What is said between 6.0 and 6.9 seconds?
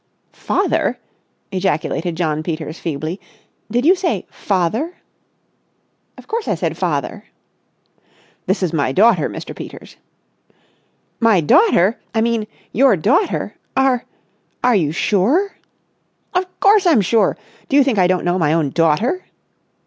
"Of course I said